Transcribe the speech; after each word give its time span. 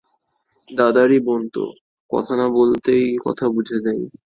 দাদারই 0.69 1.19
বোন 1.19 1.41
তো, 1.49 1.63
কথা 2.09 2.33
না 2.35 2.45
বলতেই 2.51 3.05
কথা 3.25 3.45
বুঝে 3.47 3.77
নেয়। 3.85 4.03